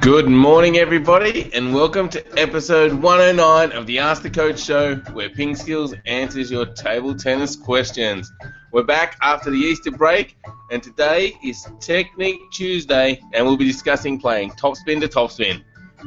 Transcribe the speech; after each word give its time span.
Good 0.00 0.28
morning, 0.28 0.76
everybody, 0.76 1.50
and 1.52 1.74
welcome 1.74 2.08
to 2.10 2.24
episode 2.38 2.92
109 2.92 3.72
of 3.72 3.84
the 3.86 3.98
Ask 3.98 4.22
the 4.22 4.30
Coach 4.30 4.60
show, 4.60 4.94
where 5.12 5.28
Ping 5.28 5.56
Skills 5.56 5.92
answers 6.06 6.52
your 6.52 6.66
table 6.66 7.16
tennis 7.16 7.56
questions. 7.56 8.32
We're 8.70 8.84
back 8.84 9.18
after 9.20 9.50
the 9.50 9.56
Easter 9.56 9.90
break, 9.90 10.36
and 10.70 10.80
today 10.80 11.36
is 11.42 11.66
Technique 11.80 12.38
Tuesday, 12.52 13.20
and 13.32 13.44
we'll 13.44 13.56
be 13.56 13.64
discussing 13.64 14.20
playing 14.20 14.50
topspin 14.52 15.00
to 15.00 15.08
topspin. 15.08 15.64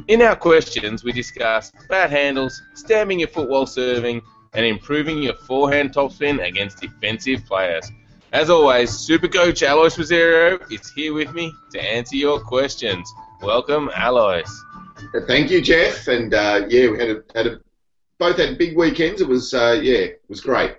In 0.08 0.22
our 0.22 0.34
questions, 0.34 1.04
we 1.04 1.12
discuss 1.12 1.70
bad 1.90 2.10
handles, 2.10 2.62
stamping 2.72 3.20
your 3.20 3.28
foot 3.28 3.50
while 3.50 3.66
serving, 3.66 4.22
and 4.54 4.64
improving 4.64 5.22
your 5.22 5.34
forehand 5.34 5.92
topspin 5.92 6.42
against 6.46 6.80
defensive 6.80 7.44
players. 7.44 7.90
As 8.32 8.48
always, 8.48 8.88
Super 8.90 9.28
Coach 9.28 9.62
Alois 9.62 9.98
Rosario 9.98 10.58
is 10.70 10.90
here 10.92 11.12
with 11.12 11.34
me 11.34 11.52
to 11.70 11.78
answer 11.78 12.16
your 12.16 12.40
questions. 12.40 13.12
Welcome, 13.42 13.90
Alois. 13.94 14.48
Thank 15.26 15.50
you, 15.50 15.60
Jeff. 15.60 16.08
And 16.08 16.32
uh, 16.32 16.64
yeah, 16.66 16.88
we 16.88 16.98
had 16.98 17.10
a, 17.10 17.22
had 17.34 17.46
a, 17.46 17.60
both 18.18 18.38
had 18.38 18.56
big 18.56 18.74
weekends. 18.74 19.20
It 19.20 19.28
was 19.28 19.52
uh, 19.52 19.78
yeah, 19.82 19.98
it 19.98 20.22
was 20.28 20.40
great. 20.40 20.76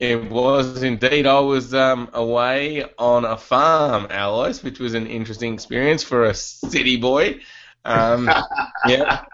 It 0.00 0.30
was 0.30 0.82
indeed. 0.82 1.26
I 1.26 1.40
was 1.40 1.72
um, 1.72 2.10
away 2.12 2.84
on 2.98 3.24
a 3.24 3.38
farm, 3.38 4.06
Alois, 4.10 4.62
which 4.62 4.78
was 4.78 4.92
an 4.92 5.06
interesting 5.06 5.54
experience 5.54 6.02
for 6.02 6.24
a 6.24 6.34
city 6.34 6.98
boy. 6.98 7.40
Um, 7.86 8.26
yeah. 8.86 9.24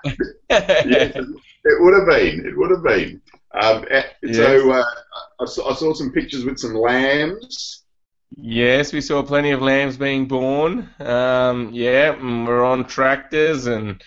yes, 0.49 1.17
it 1.17 1.83
would 1.83 1.95
have 1.95 2.07
been. 2.07 2.47
It 2.47 2.57
would 2.57 2.71
have 2.71 2.85
been. 2.85 3.21
Um, 3.55 3.85
eh, 3.91 4.03
yes. 4.23 4.37
So 4.37 4.73
uh, 4.73 4.85
I, 5.41 5.45
saw, 5.47 5.71
I 5.71 5.75
saw 5.75 5.95
some 5.95 6.13
pictures 6.13 6.45
with 6.45 6.59
some 6.59 6.75
lambs. 6.75 7.85
Yes, 8.37 8.93
we 8.93 9.01
saw 9.01 9.23
plenty 9.23 9.53
of 9.53 9.63
lambs 9.63 9.97
being 9.97 10.27
born. 10.27 10.91
Um, 10.99 11.71
yeah, 11.73 12.15
and 12.15 12.47
we're 12.47 12.65
on 12.65 12.85
tractors 12.85 13.67
and 13.67 14.03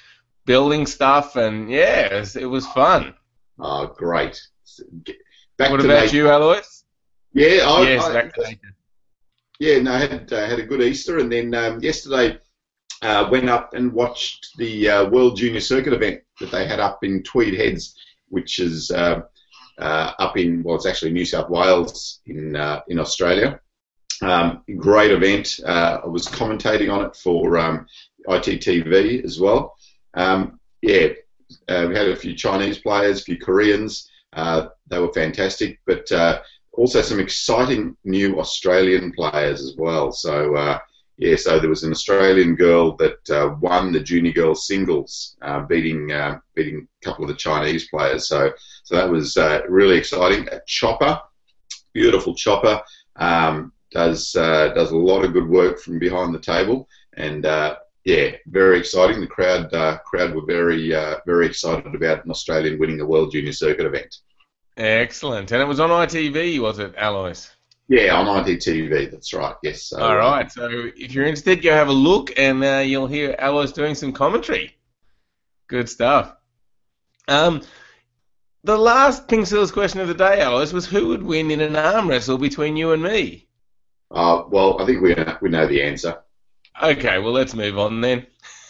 building 0.46 0.86
stuff, 0.86 1.38
and 1.38 1.72
yeah, 1.72 2.14
it 2.14 2.20
was, 2.20 2.36
it 2.36 2.46
was 2.46 2.68
fun. 2.68 3.14
Oh, 3.60 3.88
great. 3.88 4.42
Back 5.58 5.72
what 5.72 5.80
about 5.80 6.04
nature. 6.04 6.16
you, 6.18 6.30
Alois? 6.30 6.84
Yeah, 7.34 7.64
I, 7.66 7.82
yes, 7.84 8.04
I, 8.04 8.14
back 8.14 8.34
to 8.34 8.42
nature. 8.42 8.76
Yeah, 9.60 9.80
no, 9.80 9.94
I 9.94 10.00
had, 10.00 10.34
uh, 10.34 10.46
had 10.46 10.60
a 10.60 10.66
good 10.66 10.82
Easter, 10.82 11.20
and 11.20 11.32
then 11.32 11.54
um, 11.56 11.80
yesterday 11.80 12.38
uh, 13.02 13.28
went 13.32 13.50
up 13.50 13.74
and 13.74 13.94
watched 13.94 14.58
the 14.58 14.90
uh, 14.90 15.10
World 15.10 15.38
Junior 15.38 15.62
Circuit 15.62 15.94
event 15.94 16.22
that 16.40 16.52
they 16.52 16.68
had 16.68 16.80
up 16.80 17.04
in 17.04 17.24
Tweed 17.24 17.54
Heads, 17.54 17.96
which 18.28 18.60
is 18.60 18.92
uh, 18.92 19.22
uh, 19.78 20.14
up 20.20 20.38
in 20.38 20.64
well, 20.64 20.76
it's 20.76 20.86
actually 20.86 21.12
New 21.12 21.26
South 21.26 21.50
Wales 21.50 22.20
in 22.26 22.56
uh, 22.56 22.82
in 22.88 23.00
Australia. 23.00 23.60
Um, 24.22 24.64
great 24.78 25.12
event. 25.12 25.60
Uh, 25.64 26.00
I 26.04 26.08
was 26.08 26.28
commentating 26.28 26.92
on 26.92 27.06
it 27.06 27.16
for 27.16 27.58
um, 27.58 27.86
ITTV 28.28 29.24
as 29.24 29.40
well. 29.40 29.76
Um, 30.16 30.60
yeah, 30.82 31.10
uh, 31.70 31.86
we 31.88 31.96
had 31.96 32.10
a 32.10 32.16
few 32.16 32.36
Chinese 32.36 32.80
players, 32.80 33.22
a 33.22 33.24
few 33.24 33.38
Koreans. 33.38 34.10
Uh, 34.34 34.68
they 34.88 35.00
were 35.00 35.14
fantastic, 35.14 35.80
but 35.86 36.12
also 36.74 37.02
some 37.02 37.20
exciting 37.20 37.96
new 38.04 38.40
Australian 38.40 39.12
players 39.12 39.62
as 39.62 39.76
well. 39.78 40.12
So 40.12 40.82
yeah, 41.18 41.36
so 41.36 41.60
there 41.60 41.70
was 41.70 41.84
an 41.84 41.92
Australian 41.92 42.56
girl 42.56 42.96
that 42.98 43.30
uh, 43.30 43.56
won 43.60 43.92
the 43.92 44.00
junior 44.00 44.34
girls 44.34 44.68
singles, 44.68 45.36
beating 45.68 46.08
beating 46.56 46.88
a 47.02 47.06
couple 47.06 47.24
of 47.24 47.30
the 47.30 47.36
Chinese 47.36 47.88
players. 47.90 48.28
So 48.28 48.52
so 48.84 48.96
that 48.96 49.10
was 49.10 49.36
really 49.68 49.98
exciting. 49.98 50.48
A 50.50 50.62
chopper, 50.68 51.20
beautiful 51.94 52.36
chopper. 52.36 52.82
Um, 53.16 53.74
does 53.92 54.36
uh, 54.36 54.70
does 54.74 54.92
a 54.92 54.98
lot 54.98 55.24
of 55.24 55.34
good 55.34 55.48
work 55.48 55.80
from 55.80 56.00
behind 56.00 56.34
the 56.34 56.40
table, 56.40 56.88
and 57.14 57.46
uh, 57.46 57.78
yeah, 58.04 58.32
very 58.48 58.80
exciting. 58.80 59.22
The 59.22 59.28
crowd 59.28 59.74
uh, 59.74 59.98
crowd 60.00 60.36
were 60.36 60.46
very 60.46 60.94
uh, 60.94 61.18
very 61.26 61.46
excited 61.46 61.96
about 61.96 62.26
an 62.26 62.32
Australian 62.32 62.80
winning 62.80 62.98
the 62.98 63.06
World 63.06 63.32
Junior 63.32 63.54
Circuit 63.54 63.86
event. 63.86 64.16
Excellent, 64.76 65.52
and 65.52 65.62
it 65.62 65.66
was 65.66 65.80
on 65.80 65.90
ITV, 65.90 66.60
was 66.60 66.78
it, 66.78 66.94
Alois? 66.98 67.50
Yeah, 67.90 68.16
on 68.16 68.44
ITV. 68.46 69.12
That's 69.12 69.34
right. 69.34 69.56
Yes. 69.64 69.84
So, 69.84 70.00
All 70.00 70.18
right. 70.18 70.52
So 70.52 70.70
if 70.96 71.14
you're 71.14 71.26
interested, 71.26 71.62
go 71.62 71.74
have 71.74 71.88
a 71.88 71.94
look, 71.94 72.38
and 72.38 72.64
uh, 72.64 72.84
you'll 72.86 73.08
hear 73.08 73.36
Alois 73.40 73.72
doing 73.72 73.96
some 73.96 74.12
commentary. 74.12 74.76
Good 75.68 75.88
stuff. 75.88 76.36
Um, 77.30 77.62
the 78.64 78.78
last 78.78 79.28
Ping 79.28 79.46
Skills 79.46 79.72
question 79.72 80.02
of 80.02 80.10
the 80.10 80.14
day, 80.14 80.42
Alois, 80.42 80.74
was 80.74 80.86
who 80.86 81.08
would 81.08 81.24
win 81.24 81.50
in 81.52 81.62
an 81.62 81.76
arm 81.78 82.10
wrestle 82.10 82.38
between 82.38 82.76
you 82.76 82.92
and 82.92 83.02
me? 83.02 83.48
Uh, 84.12 84.44
well, 84.50 84.82
I 84.82 84.86
think 84.86 85.02
we 85.02 85.16
we 85.42 85.50
know 85.50 85.68
the 85.68 85.82
answer. 85.82 86.20
Okay, 86.82 87.20
well 87.20 87.34
let's 87.34 87.54
move 87.56 87.78
on 87.80 88.02
then. 88.02 88.28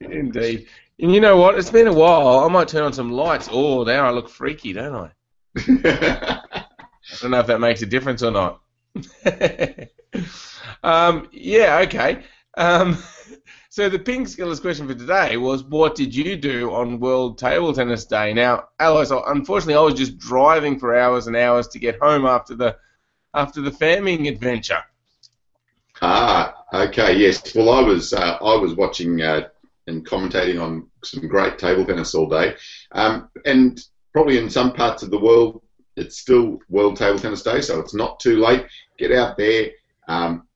Indeed. 0.00 0.66
And 0.98 1.14
you 1.14 1.20
know 1.20 1.36
what? 1.36 1.58
It's 1.58 1.70
been 1.70 1.86
a 1.86 1.92
while. 1.92 2.40
I 2.40 2.48
might 2.48 2.68
turn 2.68 2.82
on 2.82 2.92
some 2.92 3.10
lights. 3.10 3.48
Oh, 3.50 3.84
now 3.84 4.06
I 4.06 4.10
look 4.10 4.28
freaky, 4.28 4.72
don't 4.72 5.10
I? 5.56 6.42
I 7.12 7.16
don't 7.20 7.30
know 7.32 7.40
if 7.40 7.46
that 7.46 7.60
makes 7.60 7.82
a 7.82 7.86
difference 7.86 8.22
or 8.22 8.30
not. 8.30 8.60
um, 10.82 11.28
yeah, 11.32 11.78
okay. 11.84 12.22
Um, 12.56 12.98
so 13.68 13.88
the 13.88 13.98
Ping 13.98 14.24
Skillers 14.24 14.60
question 14.60 14.86
for 14.86 14.94
today 14.94 15.36
was, 15.36 15.64
what 15.64 15.94
did 15.94 16.14
you 16.14 16.36
do 16.36 16.72
on 16.72 17.00
World 17.00 17.38
Table 17.38 17.72
Tennis 17.72 18.04
Day? 18.04 18.32
Now, 18.32 18.68
Alois, 18.78 19.10
unfortunately, 19.26 19.74
I 19.74 19.80
was 19.80 19.94
just 19.94 20.18
driving 20.18 20.78
for 20.78 20.96
hours 20.96 21.26
and 21.26 21.36
hours 21.36 21.68
to 21.68 21.78
get 21.78 21.98
home 22.00 22.26
after 22.26 22.54
the 22.54 22.76
after 23.34 23.60
the 23.60 23.70
farming 23.70 24.26
adventure. 24.26 24.82
Ah, 26.02 26.64
okay, 26.72 27.16
yes. 27.16 27.54
Well, 27.54 27.70
I 27.70 27.82
was 27.82 28.12
uh, 28.12 28.38
I 28.40 28.56
was 28.56 28.74
watching 28.74 29.20
uh, 29.20 29.48
and 29.86 30.06
commentating 30.06 30.60
on 30.60 30.88
some 31.04 31.26
great 31.28 31.58
table 31.58 31.84
tennis 31.84 32.14
all 32.14 32.28
day, 32.28 32.54
um, 32.92 33.28
and 33.44 33.80
probably 34.12 34.38
in 34.38 34.50
some 34.50 34.72
parts 34.72 35.02
of 35.02 35.10
the 35.10 35.18
world 35.18 35.62
it's 35.96 36.18
still 36.18 36.58
World 36.68 36.96
Table 36.96 37.18
Tennis 37.18 37.42
Day, 37.42 37.60
so 37.60 37.80
it's 37.80 37.94
not 37.94 38.20
too 38.20 38.38
late. 38.38 38.66
Get 38.98 39.12
out 39.12 39.36
there, 39.36 39.70
um, 40.08 40.46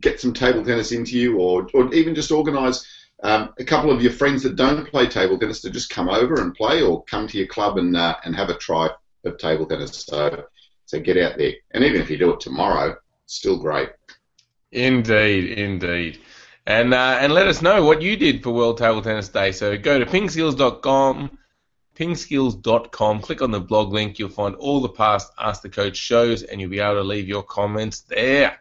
get 0.00 0.20
some 0.20 0.32
table 0.32 0.64
tennis 0.64 0.92
into 0.92 1.18
you, 1.18 1.38
or 1.38 1.68
or 1.74 1.92
even 1.94 2.14
just 2.14 2.30
organise. 2.30 2.86
Um, 3.20 3.52
a 3.58 3.64
couple 3.64 3.90
of 3.90 4.00
your 4.00 4.12
friends 4.12 4.44
that 4.44 4.54
don't 4.54 4.88
play 4.88 5.08
table 5.08 5.38
tennis 5.38 5.60
to 5.62 5.70
just 5.70 5.90
come 5.90 6.08
over 6.08 6.40
and 6.40 6.54
play, 6.54 6.82
or 6.82 7.04
come 7.04 7.26
to 7.28 7.38
your 7.38 7.48
club 7.48 7.78
and 7.78 7.96
uh, 7.96 8.16
and 8.24 8.36
have 8.36 8.50
a 8.50 8.58
try 8.58 8.88
of 9.24 9.38
table 9.38 9.66
tennis. 9.66 10.04
So 10.04 10.44
so 10.86 11.00
get 11.00 11.16
out 11.16 11.36
there, 11.36 11.52
and 11.72 11.84
even 11.84 12.00
if 12.00 12.10
you 12.10 12.16
do 12.16 12.32
it 12.32 12.40
tomorrow, 12.40 12.96
still 13.26 13.58
great. 13.58 13.90
Indeed, 14.72 15.58
indeed. 15.58 16.18
And 16.66 16.92
uh, 16.92 17.18
and 17.20 17.32
let 17.32 17.46
us 17.46 17.62
know 17.62 17.84
what 17.84 18.02
you 18.02 18.16
did 18.16 18.42
for 18.42 18.50
World 18.50 18.78
Table 18.78 19.00
Tennis 19.00 19.28
Day. 19.28 19.52
So 19.52 19.76
go 19.78 19.98
to 19.98 20.06
pingskills.com, 20.06 21.38
pingskills.com, 21.98 23.20
click 23.20 23.42
on 23.42 23.50
the 23.50 23.60
blog 23.60 23.92
link. 23.92 24.18
You'll 24.18 24.28
find 24.28 24.54
all 24.54 24.80
the 24.80 24.88
past 24.88 25.32
Ask 25.38 25.62
the 25.62 25.68
Coach 25.68 25.96
shows, 25.96 26.42
and 26.42 26.60
you'll 26.60 26.70
be 26.70 26.80
able 26.80 26.94
to 26.94 27.02
leave 27.02 27.26
your 27.26 27.42
comments 27.42 28.00
there. 28.02 28.58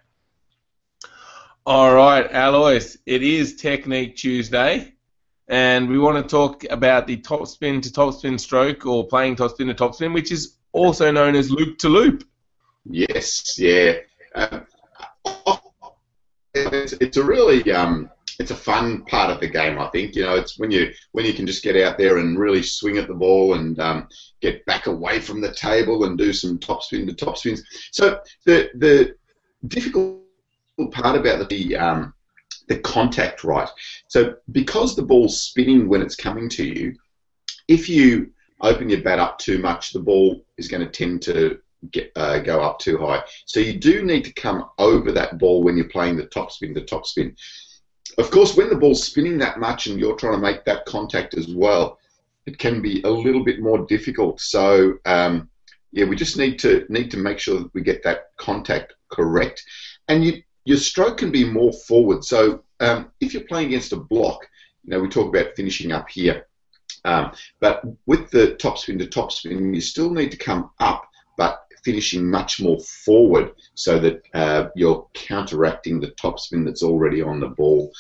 All 1.65 1.93
right, 1.93 2.27
Alois, 2.31 2.97
it 3.05 3.23
is 3.23 3.57
Technique 3.57 4.15
Tuesday, 4.15 4.93
and 5.47 5.89
we 5.89 5.99
want 5.99 6.23
to 6.23 6.29
talk 6.29 6.63
about 6.69 7.05
the 7.05 7.17
top 7.17 7.47
spin 7.47 7.81
to 7.81 7.91
top 7.91 8.15
spin 8.15 8.39
stroke 8.39 8.85
or 8.85 9.05
playing 9.07 9.35
top 9.35 9.51
spin 9.51 9.67
to 9.67 9.73
top 9.73 9.93
spin, 9.93 10.13
which 10.13 10.31
is 10.31 10.55
also 10.71 11.11
known 11.11 11.35
as 11.35 11.51
loop 11.51 11.77
to 11.79 11.89
loop. 11.89 12.23
Yes, 12.85 13.59
yeah. 13.59 13.97
Um, 14.33 14.65
it's, 16.53 16.93
it's 16.93 17.17
a 17.17 17.23
really 17.23 17.71
um, 17.71 18.09
it's 18.39 18.51
a 18.51 18.55
fun 18.55 19.03
part 19.05 19.31
of 19.31 19.39
the 19.39 19.47
game. 19.47 19.79
I 19.79 19.87
think 19.89 20.15
you 20.15 20.23
know 20.23 20.35
it's 20.35 20.59
when 20.59 20.71
you 20.71 20.91
when 21.11 21.25
you 21.25 21.33
can 21.33 21.47
just 21.47 21.63
get 21.63 21.75
out 21.75 21.97
there 21.97 22.17
and 22.17 22.37
really 22.37 22.63
swing 22.63 22.97
at 22.97 23.07
the 23.07 23.13
ball 23.13 23.55
and 23.55 23.79
um, 23.79 24.07
get 24.41 24.65
back 24.65 24.87
away 24.87 25.19
from 25.19 25.41
the 25.41 25.53
table 25.53 26.05
and 26.05 26.17
do 26.17 26.33
some 26.33 26.59
top 26.59 26.83
spin 26.83 27.07
to 27.07 27.13
top 27.13 27.37
spins. 27.37 27.63
So 27.91 28.19
the 28.45 28.69
the 28.75 29.15
difficult 29.67 30.21
part 30.91 31.17
about 31.17 31.49
the 31.49 31.75
um, 31.75 32.13
the 32.67 32.79
contact 32.79 33.43
right. 33.43 33.69
So 34.07 34.35
because 34.51 34.95
the 34.95 35.03
ball's 35.03 35.41
spinning 35.41 35.87
when 35.87 36.01
it's 36.01 36.15
coming 36.15 36.49
to 36.49 36.63
you, 36.63 36.95
if 37.67 37.89
you 37.89 38.31
open 38.61 38.89
your 38.89 39.01
bat 39.01 39.19
up 39.19 39.39
too 39.39 39.59
much, 39.59 39.93
the 39.93 39.99
ball 39.99 40.43
is 40.57 40.67
going 40.67 40.85
to 40.85 40.91
tend 40.91 41.21
to 41.23 41.59
get, 41.91 42.11
uh, 42.15 42.39
go 42.39 42.61
up 42.61 42.79
too 42.79 42.97
high. 42.97 43.23
So 43.45 43.59
you 43.59 43.79
do 43.79 44.03
need 44.03 44.23
to 44.25 44.33
come 44.33 44.65
over 44.77 45.11
that 45.11 45.37
ball 45.37 45.63
when 45.63 45.77
you're 45.77 45.89
playing 45.89 46.17
the 46.17 46.25
top 46.25 46.51
spin, 46.51 46.73
the 46.73 46.81
top 46.81 47.05
spin. 47.05 47.35
Of 48.17 48.31
course, 48.31 48.55
when 48.55 48.69
the 48.69 48.75
ball's 48.75 49.03
spinning 49.03 49.37
that 49.39 49.59
much 49.59 49.87
and 49.87 49.99
you're 49.99 50.15
trying 50.15 50.33
to 50.33 50.39
make 50.39 50.65
that 50.65 50.85
contact 50.85 51.33
as 51.35 51.47
well, 51.47 51.99
it 52.45 52.57
can 52.57 52.81
be 52.81 53.01
a 53.03 53.09
little 53.09 53.43
bit 53.43 53.59
more 53.59 53.85
difficult. 53.85 54.39
So 54.39 54.95
um, 55.05 55.49
yeah, 55.91 56.05
we 56.05 56.15
just 56.15 56.37
need 56.37 56.59
to 56.59 56.85
need 56.89 57.11
to 57.11 57.17
make 57.17 57.39
sure 57.39 57.59
that 57.59 57.73
we 57.73 57.81
get 57.81 58.03
that 58.03 58.35
contact 58.37 58.93
correct, 59.09 59.63
and 60.07 60.23
you, 60.23 60.41
your 60.65 60.77
stroke 60.77 61.17
can 61.17 61.31
be 61.31 61.43
more 61.43 61.73
forward. 61.73 62.23
So 62.23 62.63
um, 62.79 63.11
if 63.19 63.33
you're 63.33 63.43
playing 63.43 63.67
against 63.67 63.93
a 63.93 63.97
block, 63.97 64.47
you 64.83 64.91
know 64.91 64.99
we 64.99 65.09
talk 65.09 65.27
about 65.27 65.55
finishing 65.55 65.91
up 65.91 66.09
here. 66.09 66.47
Um, 67.05 67.31
but 67.59 67.83
with 68.05 68.29
the 68.31 68.57
topspin 68.59 68.99
to 68.99 69.07
topspin, 69.07 69.73
you 69.73 69.81
still 69.81 70.09
need 70.09 70.31
to 70.31 70.37
come 70.37 70.71
up, 70.79 71.07
but 71.37 71.66
finishing 71.83 72.29
much 72.29 72.61
more 72.61 72.79
forward 72.79 73.51
so 73.73 73.99
that 73.99 74.21
uh, 74.33 74.67
you're 74.75 75.07
counteracting 75.13 75.99
the 75.99 76.11
topspin 76.11 76.65
that's 76.65 76.83
already 76.83 77.21
on 77.21 77.39
the 77.39 77.47
ball. 77.47 77.91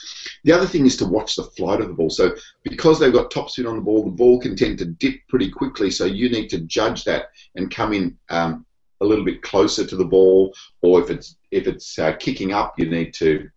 The 0.43 0.51
other 0.51 0.67
thing 0.67 0.85
is 0.85 0.97
to 0.97 1.05
watch 1.05 1.35
the 1.35 1.43
flight 1.43 1.81
of 1.81 1.87
the 1.87 1.93
ball. 1.93 2.09
So 2.09 2.35
because 2.63 2.99
they've 2.99 3.13
got 3.13 3.31
topspin 3.31 3.69
on 3.69 3.75
the 3.75 3.81
ball, 3.81 4.03
the 4.03 4.11
ball 4.11 4.39
can 4.39 4.55
tend 4.55 4.77
to 4.79 4.85
dip 4.85 5.15
pretty 5.29 5.49
quickly. 5.49 5.91
So 5.91 6.05
you 6.05 6.29
need 6.29 6.49
to 6.49 6.61
judge 6.61 7.03
that 7.05 7.25
and 7.55 7.73
come 7.73 7.93
in 7.93 8.17
um, 8.29 8.65
a 9.01 9.05
little 9.05 9.25
bit 9.25 9.41
closer 9.41 9.85
to 9.85 9.95
the 9.95 10.05
ball, 10.05 10.53
or 10.81 11.01
if 11.01 11.09
it's 11.09 11.37
if 11.51 11.67
it's 11.67 11.97
uh, 11.99 12.13
kicking 12.13 12.51
up, 12.51 12.73
you 12.77 12.89
need 12.89 13.13
to 13.15 13.49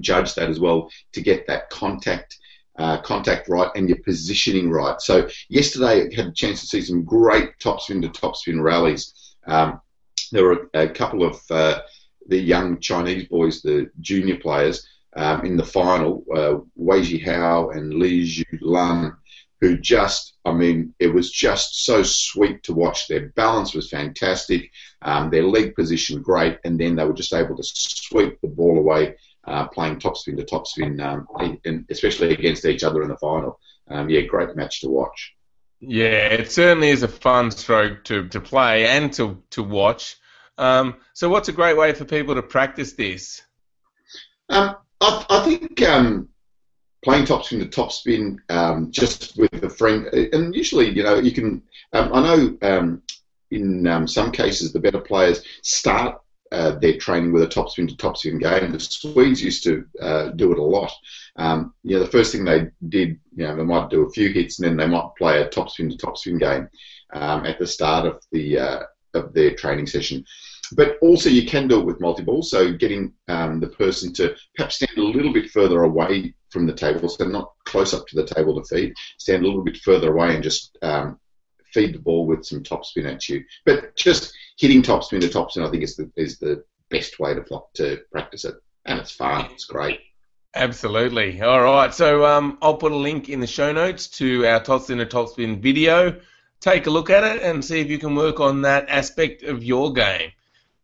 judge 0.00 0.34
that 0.34 0.50
as 0.50 0.60
well 0.60 0.90
to 1.12 1.20
get 1.20 1.46
that 1.46 1.70
contact 1.70 2.38
uh, 2.78 3.00
contact 3.02 3.48
right 3.48 3.70
and 3.74 3.88
your 3.88 3.98
positioning 3.98 4.70
right. 4.70 5.00
So 5.00 5.28
yesterday 5.48 6.08
I 6.12 6.14
had 6.14 6.28
a 6.28 6.32
chance 6.32 6.60
to 6.60 6.66
see 6.66 6.80
some 6.80 7.02
great 7.02 7.58
topspin 7.58 8.00
to 8.02 8.08
topspin 8.08 8.62
rallies. 8.62 9.27
Um, 9.48 9.80
there 10.30 10.44
were 10.44 10.70
a 10.74 10.88
couple 10.88 11.24
of 11.24 11.40
uh, 11.50 11.80
the 12.26 12.38
young 12.38 12.78
Chinese 12.80 13.26
boys, 13.26 13.62
the 13.62 13.90
junior 14.00 14.36
players, 14.36 14.86
um, 15.16 15.44
in 15.44 15.56
the 15.56 15.64
final, 15.64 16.24
uh, 16.34 16.58
Wei 16.76 17.18
Hao 17.18 17.70
and 17.70 17.94
Li 17.94 18.22
Zhu 18.24 18.44
Lan, 18.60 19.16
who 19.60 19.76
just, 19.78 20.34
I 20.44 20.52
mean, 20.52 20.94
it 21.00 21.08
was 21.08 21.32
just 21.32 21.84
so 21.84 22.02
sweet 22.02 22.62
to 22.64 22.74
watch. 22.74 23.08
Their 23.08 23.30
balance 23.30 23.74
was 23.74 23.90
fantastic, 23.90 24.70
um, 25.02 25.30
their 25.30 25.42
leg 25.42 25.74
position 25.74 26.22
great, 26.22 26.58
and 26.64 26.78
then 26.78 26.94
they 26.94 27.04
were 27.04 27.14
just 27.14 27.32
able 27.32 27.56
to 27.56 27.64
sweep 27.64 28.40
the 28.40 28.48
ball 28.48 28.78
away 28.78 29.16
uh, 29.44 29.66
playing 29.68 29.98
topspin 29.98 30.36
to 30.36 30.44
topspin, 30.44 31.00
um, 31.02 31.58
especially 31.90 32.32
against 32.32 32.66
each 32.66 32.84
other 32.84 33.02
in 33.02 33.08
the 33.08 33.16
final. 33.16 33.58
Um, 33.88 34.10
yeah, 34.10 34.20
great 34.20 34.54
match 34.54 34.82
to 34.82 34.90
watch. 34.90 35.34
Yeah, 35.80 36.26
it 36.28 36.50
certainly 36.50 36.88
is 36.88 37.02
a 37.02 37.08
fun 37.08 37.50
stroke 37.50 38.04
to, 38.04 38.28
to 38.28 38.40
play 38.40 38.86
and 38.86 39.12
to, 39.14 39.42
to 39.50 39.62
watch. 39.62 40.16
Um, 40.56 40.96
so, 41.12 41.28
what's 41.28 41.48
a 41.48 41.52
great 41.52 41.76
way 41.76 41.92
for 41.92 42.04
people 42.04 42.34
to 42.34 42.42
practice 42.42 42.94
this? 42.94 43.42
Um, 44.48 44.76
I, 45.00 45.24
I, 45.30 45.44
think 45.44 45.80
um, 45.82 46.28
playing 47.04 47.26
topspin 47.26 47.60
to 47.60 47.66
topspin 47.66 48.38
um, 48.48 48.90
just 48.90 49.36
with 49.38 49.62
a 49.62 49.70
friend, 49.70 50.06
and 50.06 50.54
usually, 50.54 50.90
you 50.90 51.04
know, 51.04 51.16
you 51.16 51.30
can. 51.30 51.62
Um, 51.92 52.12
I 52.12 52.22
know 52.22 52.58
um, 52.62 53.02
in 53.50 53.86
um, 53.86 54.08
some 54.08 54.32
cases 54.32 54.72
the 54.72 54.80
better 54.80 55.00
players 55.00 55.44
start 55.62 56.20
uh, 56.52 56.72
their 56.78 56.96
training 56.96 57.32
with 57.32 57.42
a 57.42 57.46
topspin 57.46 57.88
to 57.88 57.94
topspin 57.96 58.40
game. 58.40 58.72
The 58.72 58.80
Swedes 58.80 59.42
used 59.42 59.64
to 59.64 59.84
uh, 60.00 60.28
do 60.30 60.52
it 60.52 60.58
a 60.58 60.62
lot. 60.62 60.92
Um, 61.36 61.74
you 61.82 61.96
know, 61.96 62.04
the 62.04 62.10
first 62.10 62.32
thing 62.32 62.44
they 62.44 62.68
did, 62.88 63.18
you 63.34 63.44
know, 63.44 63.56
they 63.56 63.64
might 63.64 63.90
do 63.90 64.04
a 64.04 64.10
few 64.10 64.30
hits 64.30 64.58
and 64.58 64.68
then 64.68 64.76
they 64.76 64.86
might 64.86 65.10
play 65.16 65.42
a 65.42 65.48
topspin 65.48 65.90
to 65.90 65.96
topspin 65.96 66.38
game 66.38 66.68
um, 67.12 67.46
at 67.46 67.58
the 67.58 67.66
start 67.66 68.06
of 68.06 68.22
the 68.32 68.58
uh, 68.58 68.82
of 69.14 69.32
their 69.32 69.54
training 69.54 69.86
session. 69.86 70.24
But 70.72 70.98
also, 71.00 71.30
you 71.30 71.46
can 71.46 71.66
do 71.66 71.80
it 71.80 71.86
with 71.86 72.00
multi-ball, 72.00 72.42
so 72.42 72.72
getting 72.72 73.14
um, 73.28 73.58
the 73.58 73.68
person 73.68 74.12
to 74.14 74.36
perhaps 74.54 74.76
stand 74.76 74.98
a 74.98 75.02
little 75.02 75.32
bit 75.32 75.50
further 75.50 75.84
away 75.84 76.34
from 76.50 76.66
the 76.66 76.74
table, 76.74 77.08
so 77.08 77.24
not 77.24 77.52
close 77.64 77.94
up 77.94 78.06
to 78.08 78.16
the 78.16 78.26
table 78.26 78.60
to 78.60 78.64
feed, 78.68 78.92
stand 79.18 79.42
a 79.42 79.46
little 79.46 79.64
bit 79.64 79.78
further 79.78 80.12
away 80.12 80.34
and 80.34 80.44
just 80.44 80.76
um, 80.82 81.18
feed 81.72 81.94
the 81.94 81.98
ball 81.98 82.26
with 82.26 82.44
some 82.44 82.62
topspin 82.62 83.06
at 83.06 83.28
you. 83.28 83.44
But 83.64 83.96
just 83.96 84.32
hitting 84.58 84.82
topspin 84.82 85.20
to 85.20 85.28
topspin, 85.28 85.66
I 85.66 85.70
think 85.70 85.82
is 85.82 85.96
the 85.96 86.10
is 86.16 86.38
the 86.38 86.64
best 86.90 87.18
way 87.18 87.34
to 87.34 87.62
to 87.74 88.00
practice 88.12 88.44
it, 88.44 88.56
and 88.84 88.98
it's 88.98 89.12
fun. 89.12 89.46
It's 89.52 89.64
great. 89.64 90.00
Absolutely. 90.54 91.40
All 91.40 91.62
right. 91.62 91.94
So 91.94 92.24
um, 92.26 92.58
I'll 92.60 92.76
put 92.76 92.92
a 92.92 92.96
link 92.96 93.28
in 93.28 93.40
the 93.40 93.46
show 93.46 93.72
notes 93.72 94.08
to 94.18 94.46
our 94.46 94.60
topspin 94.60 94.98
to 94.98 95.06
topspin 95.06 95.62
video. 95.62 96.20
Take 96.60 96.86
a 96.86 96.90
look 96.90 97.10
at 97.10 97.22
it 97.22 97.42
and 97.42 97.64
see 97.64 97.80
if 97.80 97.88
you 97.88 97.98
can 97.98 98.16
work 98.16 98.40
on 98.40 98.62
that 98.62 98.88
aspect 98.88 99.44
of 99.44 99.62
your 99.62 99.92
game. 99.92 100.32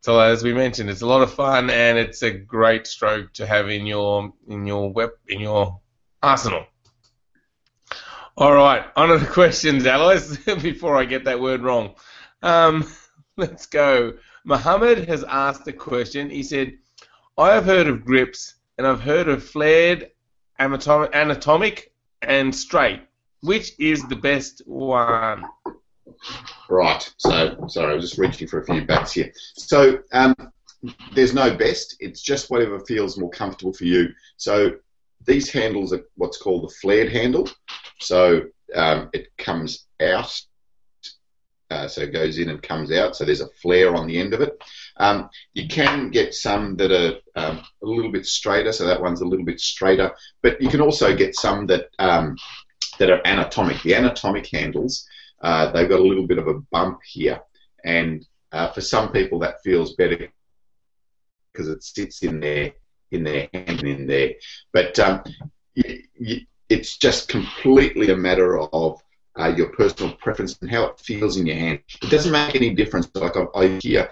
So 0.02 0.20
as 0.20 0.44
we 0.44 0.52
mentioned, 0.52 0.90
it's 0.90 1.00
a 1.00 1.06
lot 1.06 1.22
of 1.22 1.32
fun 1.32 1.70
and 1.70 1.98
it's 1.98 2.22
a 2.22 2.30
great 2.30 2.86
stroke 2.86 3.32
to 3.32 3.46
have 3.46 3.70
in 3.70 3.86
your 3.86 4.32
in 4.48 4.66
your 4.66 4.92
web 4.92 5.10
in 5.26 5.40
your 5.40 5.80
arsenal. 6.22 6.66
All 8.36 8.52
right, 8.52 8.84
on 8.96 9.08
to 9.08 9.18
the 9.18 9.26
questions, 9.40 9.86
Alois, 9.86 10.36
before 10.62 10.96
I 10.96 11.04
get 11.06 11.24
that 11.24 11.40
word 11.40 11.62
wrong. 11.62 11.94
Um, 12.42 12.86
let's 13.36 13.66
go. 13.66 14.14
Mohammed 14.44 15.08
has 15.08 15.24
asked 15.24 15.66
a 15.68 15.72
question. 15.72 16.30
He 16.30 16.42
said, 16.42 16.74
I 17.36 17.54
have 17.54 17.64
heard 17.64 17.86
of 17.86 18.04
grips 18.04 18.54
and 18.78 18.86
I've 18.86 19.00
heard 19.00 19.28
of 19.28 19.42
flared, 19.42 20.10
anatomic, 20.58 21.92
and 22.22 22.54
straight. 22.54 23.00
Which 23.40 23.72
is 23.78 24.06
the 24.08 24.16
best 24.16 24.62
one? 24.66 25.44
Right. 26.68 27.12
So, 27.18 27.66
sorry, 27.68 27.92
I 27.92 27.94
was 27.94 28.04
just 28.04 28.18
reaching 28.18 28.48
for 28.48 28.60
a 28.60 28.64
few 28.64 28.84
bats 28.86 29.12
here. 29.12 29.30
So, 29.56 29.98
um, 30.12 30.34
there's 31.14 31.34
no 31.34 31.56
best. 31.56 31.96
It's 32.00 32.22
just 32.22 32.50
whatever 32.50 32.80
feels 32.80 33.18
more 33.18 33.30
comfortable 33.30 33.72
for 33.72 33.84
you. 33.84 34.08
So, 34.36 34.76
these 35.26 35.50
handles 35.50 35.92
are 35.92 36.02
what's 36.16 36.38
called 36.38 36.68
the 36.68 36.74
flared 36.74 37.10
handle. 37.12 37.48
So 38.00 38.42
um, 38.74 39.10
it 39.12 39.28
comes 39.38 39.86
out, 40.00 40.40
uh, 41.74 41.88
so 41.88 42.02
it 42.02 42.12
goes 42.12 42.38
in 42.38 42.48
and 42.48 42.62
comes 42.62 42.92
out. 42.92 43.16
So 43.16 43.24
there's 43.24 43.40
a 43.40 43.48
flare 43.60 43.96
on 43.96 44.06
the 44.06 44.18
end 44.18 44.32
of 44.32 44.40
it. 44.40 44.62
Um, 44.96 45.28
you 45.54 45.66
can 45.66 46.10
get 46.10 46.32
some 46.34 46.76
that 46.76 46.92
are 46.92 47.18
um, 47.34 47.64
a 47.82 47.86
little 47.86 48.12
bit 48.12 48.26
straighter, 48.26 48.72
so 48.72 48.86
that 48.86 49.00
one's 49.00 49.22
a 49.22 49.26
little 49.26 49.44
bit 49.44 49.60
straighter. 49.60 50.12
But 50.40 50.62
you 50.62 50.68
can 50.68 50.80
also 50.80 51.16
get 51.16 51.34
some 51.34 51.66
that 51.66 51.88
um, 51.98 52.36
that 52.98 53.10
are 53.10 53.20
anatomic. 53.26 53.82
The 53.82 53.96
anatomic 53.96 54.46
handles, 54.46 55.06
uh, 55.42 55.72
they've 55.72 55.88
got 55.88 56.00
a 56.00 56.10
little 56.10 56.28
bit 56.28 56.38
of 56.38 56.46
a 56.46 56.60
bump 56.70 57.00
here, 57.04 57.40
and 57.84 58.24
uh, 58.52 58.70
for 58.70 58.80
some 58.80 59.10
people 59.10 59.40
that 59.40 59.62
feels 59.64 59.94
better 59.96 60.28
because 61.52 61.68
it 61.68 61.82
sits 61.82 62.22
in 62.22 62.38
their 62.38 62.72
in 63.10 63.24
their 63.24 63.48
hand 63.52 63.82
in 63.82 64.06
there. 64.06 64.34
But 64.72 64.96
um, 65.00 65.24
it's 65.74 66.96
just 66.98 67.28
completely 67.28 68.10
a 68.10 68.16
matter 68.16 68.60
of 68.60 69.00
uh, 69.38 69.52
your 69.56 69.68
personal 69.70 70.12
preference 70.14 70.56
and 70.60 70.70
how 70.70 70.84
it 70.84 71.00
feels 71.00 71.36
in 71.36 71.46
your 71.46 71.56
hand. 71.56 71.80
It 72.02 72.10
doesn't 72.10 72.32
make 72.32 72.54
any 72.54 72.74
difference. 72.74 73.08
Like 73.14 73.36
I, 73.36 73.46
I 73.54 73.78
hear 73.80 74.10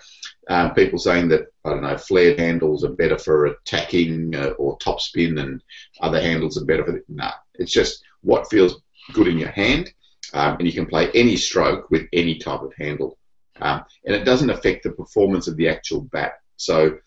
um, 0.48 0.74
people 0.74 0.98
saying 0.98 1.28
that 1.28 1.46
I 1.64 1.70
don't 1.70 1.82
know, 1.82 1.96
flared 1.96 2.38
handles 2.38 2.84
are 2.84 2.92
better 2.92 3.18
for 3.18 3.46
attacking 3.46 4.34
uh, 4.34 4.50
or 4.58 4.78
topspin, 4.78 5.40
and 5.40 5.62
other 6.00 6.20
handles 6.20 6.60
are 6.60 6.64
better 6.64 6.84
for. 6.84 6.92
The, 6.92 7.32
it's 7.54 7.72
just 7.72 8.02
what 8.22 8.50
feels 8.50 8.80
good 9.12 9.28
in 9.28 9.38
your 9.38 9.50
hand, 9.50 9.92
um, 10.34 10.56
and 10.58 10.66
you 10.66 10.72
can 10.72 10.86
play 10.86 11.10
any 11.12 11.36
stroke 11.36 11.90
with 11.90 12.08
any 12.12 12.38
type 12.38 12.62
of 12.62 12.72
handle, 12.76 13.18
um, 13.60 13.84
and 14.04 14.14
it 14.14 14.24
doesn't 14.24 14.50
affect 14.50 14.82
the 14.82 14.90
performance 14.90 15.46
of 15.46 15.56
the 15.56 15.68
actual 15.68 16.02
bat. 16.02 16.34
So 16.56 16.98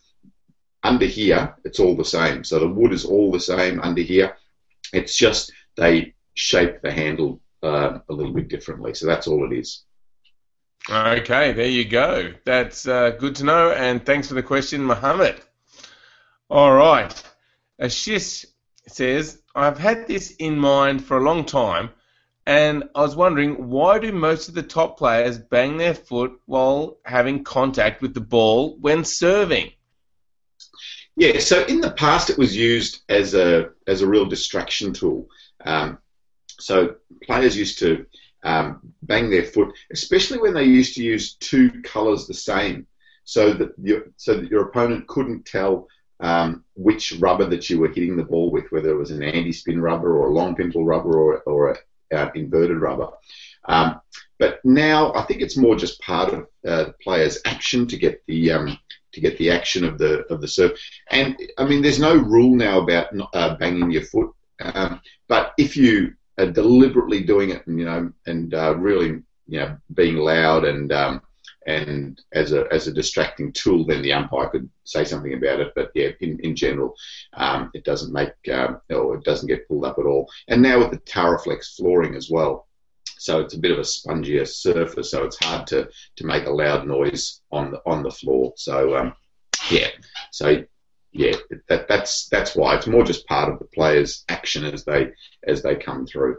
under 0.83 1.06
here, 1.06 1.56
it's 1.65 1.79
all 1.79 1.95
the 1.95 2.06
same. 2.06 2.44
So 2.44 2.59
the 2.59 2.67
wood 2.67 2.94
is 2.94 3.06
all 3.06 3.31
the 3.31 3.39
same 3.39 3.81
under 3.81 4.01
here. 4.01 4.38
It's 4.93 5.17
just 5.17 5.51
they 5.75 6.13
shape 6.36 6.81
the 6.81 6.91
handle 6.91 7.41
uh, 7.63 8.00
a 8.09 8.13
little 8.13 8.33
bit 8.33 8.47
differently. 8.47 8.93
So 8.93 9.05
that's 9.05 9.27
all 9.27 9.51
it 9.51 9.55
is. 9.55 9.83
Okay, 10.89 11.51
there 11.51 11.67
you 11.67 11.85
go. 11.85 12.31
That's 12.45 12.88
uh, 12.88 13.12
good 13.12 13.35
to 13.38 13.43
know, 13.43 13.71
and 13.71 14.05
thanks 14.05 14.27
for 14.27 14.35
the 14.35 14.43
question, 14.43 14.83
Mohammed. 14.83 15.41
All 16.50 16.74
right. 16.74 17.24
Ashish 17.81 18.45
says, 18.88 19.41
I've 19.55 19.79
had 19.79 20.07
this 20.07 20.31
in 20.38 20.59
mind 20.59 21.03
for 21.03 21.17
a 21.17 21.24
long 21.24 21.43
time, 21.43 21.89
and 22.45 22.83
I 22.93 23.01
was 23.01 23.15
wondering 23.15 23.69
why 23.69 23.97
do 23.97 24.12
most 24.12 24.47
of 24.47 24.53
the 24.53 24.62
top 24.62 24.97
players 24.97 25.39
bang 25.39 25.77
their 25.77 25.95
foot 25.95 26.39
while 26.45 27.00
having 27.03 27.43
contact 27.43 28.03
with 28.03 28.13
the 28.13 28.21
ball 28.21 28.77
when 28.79 29.03
serving? 29.03 29.71
Yeah, 31.17 31.39
so 31.39 31.63
in 31.65 31.81
the 31.81 31.91
past 31.91 32.29
it 32.29 32.38
was 32.38 32.55
used 32.55 33.01
as 33.09 33.33
a 33.33 33.71
as 33.88 34.01
a 34.01 34.07
real 34.07 34.25
distraction 34.25 34.93
tool. 34.93 35.29
Um, 35.65 35.97
so 36.59 36.95
players 37.24 37.57
used 37.57 37.79
to 37.79 38.05
um, 38.43 38.79
bang 39.01 39.29
their 39.29 39.43
foot, 39.43 39.74
especially 39.91 40.38
when 40.38 40.53
they 40.53 40.63
used 40.63 40.95
to 40.95 41.03
use 41.03 41.35
two 41.35 41.81
colours 41.83 42.27
the 42.27 42.33
same, 42.33 42.88
so 43.24 43.53
that 43.53 43.71
your 43.81 44.03
so 44.17 44.35
that 44.35 44.50
your 44.50 44.67
opponent 44.67 45.07
couldn't 45.07 45.45
tell 45.45 45.88
um, 46.19 46.63
which 46.75 47.13
rubber 47.19 47.45
that 47.45 47.69
you 47.69 47.79
were 47.79 47.89
hitting 47.89 48.15
the 48.15 48.24
ball 48.24 48.51
with, 48.51 48.71
whether 48.71 48.89
it 48.89 48.97
was 48.97 49.12
an 49.12 49.24
anti-spin 49.24 49.81
rubber 49.81 50.15
or 50.15 50.27
a 50.27 50.33
long 50.33 50.55
pimple 50.55 50.85
rubber 50.85 51.17
or 51.17 51.39
or 51.41 51.71
a, 51.71 51.77
uh, 52.15 52.29
inverted 52.35 52.77
rubber. 52.77 53.09
Um, 53.67 54.00
but 54.38 54.59
now 54.63 55.13
I 55.13 55.24
think 55.24 55.41
it's 55.41 55.57
more 55.57 55.75
just 55.75 56.00
part 56.01 56.33
of 56.33 56.41
uh, 56.67 56.83
the 56.85 56.95
player's 57.01 57.39
action 57.45 57.88
to 57.88 57.97
get 57.97 58.21
the 58.27 58.51
um, 58.51 58.77
to 59.13 59.21
get 59.21 59.38
the 59.38 59.50
action 59.50 59.83
of 59.83 59.97
the 59.97 60.25
of 60.31 60.41
the 60.41 60.47
serve. 60.47 60.77
And 61.09 61.38
I 61.57 61.65
mean, 61.65 61.81
there's 61.81 62.00
no 62.00 62.15
rule 62.15 62.55
now 62.55 62.79
about 62.79 63.07
uh, 63.33 63.55
banging 63.55 63.91
your 63.91 64.03
foot, 64.03 64.31
um, 64.62 65.01
but 65.27 65.53
if 65.57 65.75
you 65.75 66.13
are 66.38 66.51
deliberately 66.51 67.24
doing 67.24 67.50
it, 67.51 67.65
and 67.68 67.80
you 67.80 67.86
know, 67.86 68.12
and 68.25 68.54
uh, 68.54 68.75
really, 68.77 69.22
you 69.48 69.60
know, 69.60 69.77
being 69.94 70.18
loud 70.18 70.65
and 70.65 70.92
um, 70.92 71.22
and 71.68 72.22
as 72.34 72.51
a 72.51 72.65
as 72.72 72.88
a 72.88 72.94
distracting 72.94 73.51
tool, 73.51 73.86
then 73.86 74.01
the 74.01 74.13
umpire 74.13 74.50
could 74.50 74.70
say 74.84 75.04
something 75.04 75.34
about 75.34 75.60
it. 75.60 75.74
But 75.75 75.92
yeah, 75.96 76.10
in, 76.22 76.39
in 76.42 76.56
general, 76.56 76.96
um, 77.34 77.72
it 77.74 77.84
doesn't 77.84 78.13
make 78.13 78.34
um, 78.54 78.82
or 78.89 79.15
it 79.15 79.24
doesn't 79.24 79.48
get 79.48 79.68
pulled 79.68 79.86
up 79.86 79.98
at 79.98 80.06
all. 80.06 80.30
And 80.48 80.62
now 80.62 80.80
with 80.80 80.92
the 80.92 81.00
Taraflex 81.00 81.75
flooring 81.75 82.15
as 82.15 82.30
well. 82.30 82.68
so 83.18 83.39
it's 83.39 83.56
a 83.56 83.60
bit 83.60 83.72
of 83.72 83.80
a 83.80 83.82
spongier 83.82 84.48
surface, 84.48 85.12
so 85.12 85.24
it's 85.24 85.44
hard 85.44 85.65
to, 85.68 85.89
to 86.18 86.25
make 86.25 86.46
a 86.46 86.51
loud 86.51 86.88
noise 86.88 87.42
on 87.51 87.72
the 87.72 87.82
on 87.86 88.04
the 88.04 88.12
floor. 88.12 88.54
So 88.58 88.96
um, 88.96 89.15
yeah, 89.72 89.89
so 90.32 90.63
yeah, 91.15 91.36
that, 91.69 91.88
that's 91.88 92.27
that's 92.27 92.55
why 92.55 92.75
it's 92.75 92.88
more 92.88 93.03
just 93.03 93.25
part 93.25 93.51
of 93.51 93.60
the 93.60 93.65
players' 93.65 94.25
action 94.27 94.65
as 94.65 94.84
they 94.84 95.12
as 95.48 95.63
they 95.63 95.75
come 95.75 96.05
through. 96.05 96.38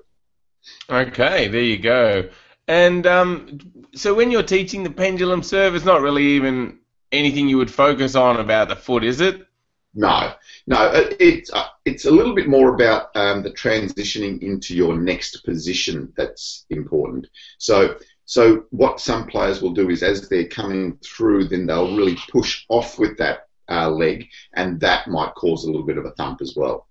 Okay, 0.90 1.48
there 1.48 1.62
you 1.62 1.78
go. 1.78 2.28
And 2.68 3.06
um, 3.06 3.58
so 3.94 4.12
when 4.12 4.30
you're 4.30 4.42
teaching 4.42 4.82
the 4.82 4.90
pendulum 4.90 5.42
serve, 5.42 5.74
it's 5.74 5.84
not 5.84 6.02
really 6.02 6.24
even 6.24 6.78
anything 7.10 7.48
you 7.48 7.56
would 7.56 7.70
focus 7.70 8.14
on 8.14 8.38
about 8.38 8.68
the 8.68 8.76
foot, 8.76 9.02
is 9.02 9.20
it? 9.20 9.46
No, 9.94 10.34
no. 10.66 11.08
It's 11.18 11.50
uh, 11.50 11.68
it's 11.86 12.04
a 12.04 12.10
little 12.10 12.34
bit 12.34 12.48
more 12.48 12.74
about 12.74 13.16
um, 13.16 13.42
the 13.42 13.52
transitioning 13.52 14.42
into 14.42 14.76
your 14.76 14.98
next 14.98 15.42
position 15.42 16.12
that's 16.18 16.66
important. 16.68 17.28
So 17.56 17.96
so 18.26 18.64
what 18.70 19.00
some 19.00 19.26
players 19.26 19.62
will 19.62 19.72
do 19.72 19.88
is 19.88 20.02
as 20.02 20.28
they're 20.28 20.48
coming 20.48 20.98
through, 21.02 21.48
then 21.48 21.64
they'll 21.64 21.96
really 21.96 22.18
push 22.30 22.66
off 22.68 22.98
with 22.98 23.16
that 23.18 23.45
uh, 23.70 23.90
leg, 23.90 24.28
and 24.54 24.80
that 24.80 25.08
might 25.08 25.34
cause 25.34 25.64
a 25.64 25.66
little 25.66 25.86
bit 25.86 25.98
of 25.98 26.04
a 26.04 26.12
thump 26.12 26.40
as 26.40 26.54
well. 26.56 26.86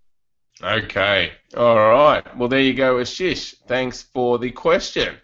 Okay. 0.64 1.32
All 1.58 1.76
right. 1.76 2.38
Well, 2.38 2.48
there 2.48 2.62
you 2.62 2.74
go, 2.74 2.96
Ashish. 2.96 3.56
Thanks 3.68 4.04
for 4.04 4.40
the 4.40 4.52
question. 4.52 5.18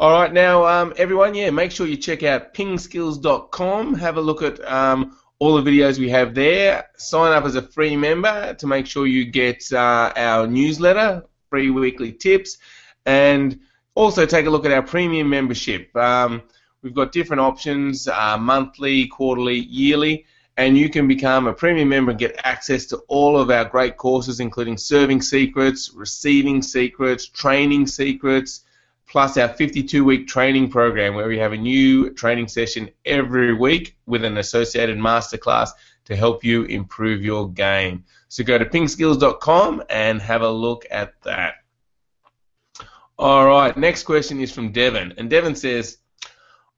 All 0.00 0.12
right, 0.12 0.32
now 0.32 0.64
um, 0.64 0.94
everyone, 0.96 1.34
yeah, 1.34 1.50
make 1.50 1.72
sure 1.72 1.84
you 1.84 1.96
check 1.96 2.22
out 2.22 2.54
pingskills.com. 2.54 3.94
Have 3.94 4.16
a 4.16 4.20
look 4.20 4.42
at 4.42 4.64
um, 4.64 5.18
all 5.40 5.60
the 5.60 5.68
videos 5.68 5.98
we 5.98 6.08
have 6.10 6.36
there. 6.36 6.86
Sign 6.96 7.32
up 7.32 7.44
as 7.44 7.56
a 7.56 7.62
free 7.62 7.96
member 7.96 8.54
to 8.54 8.66
make 8.68 8.86
sure 8.86 9.08
you 9.08 9.24
get 9.24 9.64
uh, 9.72 10.12
our 10.14 10.46
newsletter, 10.46 11.24
free 11.50 11.70
weekly 11.70 12.12
tips, 12.12 12.58
and 13.06 13.58
also 13.96 14.24
take 14.24 14.46
a 14.46 14.50
look 14.50 14.64
at 14.64 14.70
our 14.70 14.84
premium 14.84 15.28
membership. 15.28 15.94
Um, 15.96 16.42
we've 16.82 16.94
got 16.94 17.10
different 17.10 17.40
options: 17.40 18.06
uh, 18.06 18.38
monthly, 18.38 19.08
quarterly, 19.08 19.56
yearly 19.56 20.26
and 20.58 20.76
you 20.76 20.90
can 20.90 21.06
become 21.06 21.46
a 21.46 21.52
premium 21.52 21.88
member 21.88 22.10
and 22.10 22.18
get 22.18 22.40
access 22.42 22.84
to 22.84 22.96
all 23.06 23.38
of 23.38 23.48
our 23.48 23.64
great 23.64 23.96
courses, 23.96 24.40
including 24.40 24.76
serving 24.76 25.22
secrets, 25.22 25.92
receiving 25.94 26.60
secrets, 26.62 27.28
training 27.28 27.86
secrets, 27.86 28.64
plus 29.06 29.36
our 29.36 29.48
52 29.48 30.04
week 30.04 30.26
training 30.26 30.68
program 30.68 31.14
where 31.14 31.28
we 31.28 31.38
have 31.38 31.52
a 31.52 31.56
new 31.56 32.10
training 32.10 32.48
session 32.48 32.90
every 33.06 33.54
week 33.54 33.96
with 34.06 34.24
an 34.24 34.36
associated 34.36 34.98
masterclass 34.98 35.70
to 36.04 36.16
help 36.16 36.42
you 36.42 36.64
improve 36.64 37.22
your 37.22 37.48
game. 37.48 38.04
So 38.26 38.42
go 38.42 38.58
to 38.58 38.64
pingskills.com 38.64 39.84
and 39.88 40.20
have 40.20 40.42
a 40.42 40.50
look 40.50 40.84
at 40.90 41.14
that. 41.22 41.54
All 43.16 43.46
right, 43.46 43.76
next 43.76 44.02
question 44.02 44.40
is 44.40 44.52
from 44.52 44.72
Devon. 44.72 45.14
And 45.18 45.30
Devon 45.30 45.54
says, 45.54 45.98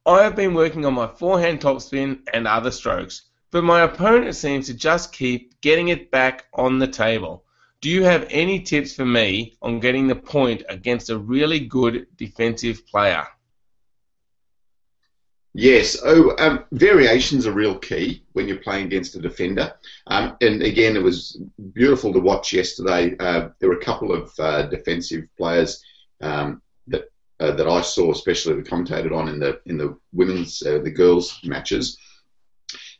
I 0.04 0.22
have 0.22 0.36
been 0.36 0.52
working 0.52 0.84
on 0.84 0.92
my 0.92 1.06
forehand 1.06 1.62
topspin 1.62 2.20
and 2.34 2.46
other 2.46 2.70
strokes 2.70 3.29
but 3.50 3.64
my 3.64 3.82
opponent 3.82 4.34
seems 4.34 4.66
to 4.66 4.74
just 4.74 5.12
keep 5.12 5.60
getting 5.60 5.88
it 5.88 6.10
back 6.10 6.46
on 6.54 6.78
the 6.78 6.86
table. 6.86 7.44
Do 7.80 7.88
you 7.88 8.04
have 8.04 8.26
any 8.30 8.60
tips 8.60 8.94
for 8.94 9.06
me 9.06 9.56
on 9.62 9.80
getting 9.80 10.06
the 10.06 10.16
point 10.16 10.62
against 10.68 11.10
a 11.10 11.18
really 11.18 11.60
good 11.60 12.06
defensive 12.16 12.86
player? 12.86 13.26
Yes. 15.52 15.98
Oh, 16.04 16.36
um, 16.38 16.64
variations 16.72 17.46
are 17.46 17.52
real 17.52 17.76
key 17.76 18.22
when 18.34 18.46
you're 18.46 18.58
playing 18.58 18.86
against 18.86 19.16
a 19.16 19.20
defender. 19.20 19.72
Um, 20.06 20.36
and 20.40 20.62
again, 20.62 20.94
it 20.94 21.02
was 21.02 21.40
beautiful 21.72 22.12
to 22.12 22.20
watch 22.20 22.52
yesterday. 22.52 23.16
Uh, 23.18 23.48
there 23.58 23.68
were 23.68 23.78
a 23.78 23.84
couple 23.84 24.12
of 24.12 24.32
uh, 24.38 24.62
defensive 24.66 25.24
players 25.36 25.82
um, 26.20 26.62
that 26.86 27.10
uh, 27.40 27.52
that 27.52 27.66
I 27.66 27.80
saw, 27.80 28.12
especially 28.12 28.54
the 28.54 28.68
commentated 28.68 29.16
on 29.16 29.28
in 29.28 29.40
the 29.40 29.60
in 29.66 29.76
the 29.76 29.98
women's 30.12 30.62
uh, 30.62 30.78
the 30.84 30.90
girls 30.90 31.40
matches. 31.42 31.98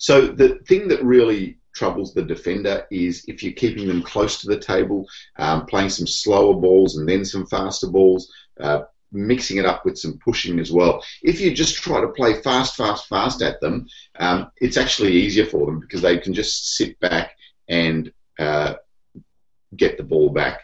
So 0.00 0.28
the 0.28 0.54
thing 0.66 0.88
that 0.88 1.04
really 1.04 1.58
troubles 1.74 2.14
the 2.14 2.22
defender 2.22 2.86
is 2.90 3.22
if 3.28 3.42
you're 3.42 3.52
keeping 3.52 3.86
them 3.86 4.02
close 4.02 4.40
to 4.40 4.48
the 4.48 4.58
table, 4.58 5.06
um, 5.36 5.66
playing 5.66 5.90
some 5.90 6.06
slower 6.06 6.54
balls 6.54 6.96
and 6.96 7.06
then 7.06 7.22
some 7.22 7.46
faster 7.46 7.86
balls, 7.86 8.32
uh, 8.58 8.80
mixing 9.12 9.58
it 9.58 9.66
up 9.66 9.84
with 9.84 9.98
some 9.98 10.18
pushing 10.24 10.58
as 10.58 10.72
well. 10.72 11.04
If 11.22 11.38
you 11.38 11.54
just 11.54 11.76
try 11.76 12.00
to 12.00 12.08
play 12.08 12.40
fast, 12.40 12.76
fast, 12.76 13.08
fast 13.08 13.42
at 13.42 13.60
them, 13.60 13.86
um, 14.18 14.50
it's 14.56 14.78
actually 14.78 15.12
easier 15.12 15.44
for 15.44 15.66
them 15.66 15.80
because 15.80 16.00
they 16.00 16.16
can 16.16 16.32
just 16.32 16.76
sit 16.76 16.98
back 17.00 17.36
and 17.68 18.10
uh, 18.38 18.76
get 19.76 19.98
the 19.98 20.02
ball 20.02 20.30
back. 20.30 20.62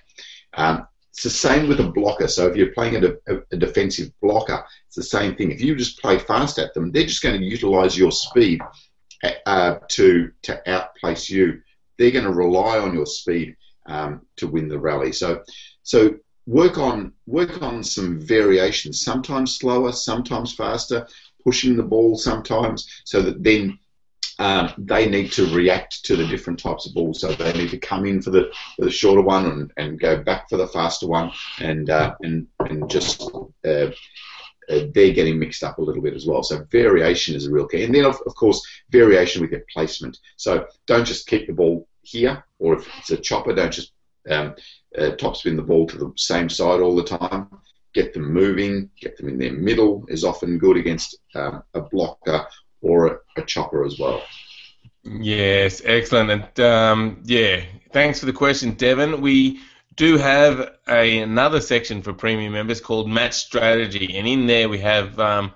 Um, 0.55 0.89
it's 1.11 1.25
the 1.25 1.31
same 1.31 1.69
with 1.69 1.81
a 1.81 1.91
blocker. 1.91 2.29
So 2.29 2.47
if 2.47 2.57
you're 2.57 2.73
playing 2.73 3.05
a, 3.05 3.11
a, 3.29 3.41
a, 3.53 3.57
defensive 3.57 4.13
blocker, 4.23 4.65
it's 4.87 4.97
the 4.97 5.03
same 5.03 5.35
thing. 5.37 5.51
If 5.51 5.61
you 5.61 5.77
just 5.77 6.01
play 6.01 6.19
fast 6.19 6.59
at 6.59 6.73
them, 6.73 6.91
they're 6.91 7.05
just 7.05 7.23
going 7.23 7.39
to 7.39 7.47
utilize 7.47 7.99
your 7.99 8.13
speed 8.13 8.61
uh, 9.47 9.77
to 9.89 10.31
to 10.43 10.71
outplace 10.71 11.31
you. 11.31 11.63
They're 11.97 12.11
going 12.11 12.25
to 12.25 12.33
rely 12.33 12.79
on 12.79 12.95
your 12.95 13.07
speed 13.07 13.57
um, 13.87 14.23
to 14.37 14.47
win 14.47 14.69
the 14.69 14.79
rally. 14.79 15.13
So 15.13 15.43
so 15.83 16.17
work 16.47 16.79
on 16.79 17.13
work 17.27 17.63
on 17.63 17.83
some 17.83 18.21
variations. 18.21 19.03
Sometimes 19.03 19.57
slower, 19.57 19.93
sometimes 19.93 20.55
faster, 20.55 21.07
pushing 21.45 21.77
the 21.77 21.83
ball 21.83 22.17
sometimes, 22.17 23.03
so 23.05 23.23
that 23.23 23.43
then. 23.43 23.79
Um, 24.39 24.75
they 24.77 25.09
need 25.09 25.33
to 25.33 25.47
react 25.55 26.05
to 26.05 26.15
the 26.15 26.27
different 26.27 26.59
types 26.59 26.87
of 26.87 26.93
balls. 26.93 27.23
So 27.23 27.33
they 27.33 27.55
need 27.55 27.71
to 27.71 27.79
come 27.79 28.05
in 28.05 28.21
for 28.21 28.31
the, 28.31 28.53
for 28.77 28.85
the 28.85 28.91
shorter 28.91 29.23
one 29.23 29.47
and, 29.47 29.73
and 29.79 29.99
go 29.99 30.23
back 30.23 30.51
for 30.51 30.59
the 30.59 30.69
faster 30.69 31.07
one, 31.07 31.33
and 31.59 31.89
uh, 31.89 32.15
and 32.21 32.47
and 32.61 32.91
just 32.91 33.23
uh, 33.67 33.87
uh, 34.69 34.87
they're 34.93 35.13
getting 35.13 35.39
mixed 35.39 35.63
up 35.63 35.79
a 35.79 35.83
little 35.83 36.03
bit 36.03 36.15
as 36.15 36.27
well. 36.27 36.43
So 36.43 36.67
variation 36.71 37.35
is 37.35 37.47
a 37.47 37.51
real 37.51 37.67
key. 37.67 37.85
And 37.85 37.95
then, 37.95 38.05
of, 38.05 38.21
of 38.27 38.35
course, 38.35 38.67
variation 38.91 39.43
with 39.43 39.51
your 39.51 39.63
placement. 39.73 40.19
So 40.37 40.67
don't 40.87 41.05
just 41.05 41.27
keep 41.27 41.47
the 41.47 41.53
ball 41.53 41.89
here, 42.03 42.45
or 42.59 42.75
if 42.75 42.89
it's 42.99 43.11
a 43.11 43.17
chopper, 43.17 43.55
don't 43.55 43.73
just 43.73 43.93
um, 44.29 44.55
uh, 44.97 45.11
topspin 45.17 45.57
the 45.57 45.63
ball 45.63 45.87
to 45.87 45.99
the 45.99 46.13
same 46.17 46.49
side 46.49 46.81
all 46.81 46.97
the 46.97 47.05
time. 47.05 47.49
Get 47.95 48.13
them 48.13 48.33
moving, 48.33 48.91
get 49.01 49.17
them 49.17 49.29
in 49.29 49.39
their 49.39 49.53
middle 49.53 50.05
is 50.09 50.25
often 50.25 50.59
good 50.59 50.77
against 50.77 51.19
um, 51.35 51.63
a 51.75 51.81
blocker 51.81 52.47
or 52.83 53.07
a, 53.07 53.19
a, 53.39 53.43
chopper 53.43 53.85
as 53.85 53.99
well. 53.99 54.23
Yes, 55.03 55.81
excellent. 55.85 56.31
And 56.31 56.61
um, 56.61 57.23
yeah, 57.25 57.65
thanks 57.93 58.21
for 58.21 58.27
the 58.27 58.33
question, 58.33 58.73
Devon. 58.73 59.21
We 59.21 59.61
do 59.97 60.19
have 60.19 60.75
a, 60.89 61.21
another 61.21 61.61
section 61.61 62.03
for 62.03 62.13
premium 62.13 62.53
members 62.53 62.81
called 62.81 63.09
Match 63.09 63.35
Strategy, 63.35 64.17
and 64.17 64.27
in 64.27 64.47
there 64.47 64.69
we 64.69 64.79
have 64.79 65.19
um, 65.19 65.53